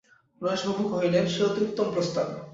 পরেশবাবু 0.41 0.81
কহিলেন, 0.91 1.23
সে 1.25 1.39
অতি 1.43 1.59
উত্তম 1.65 1.87
প্রস্তাব। 1.93 2.25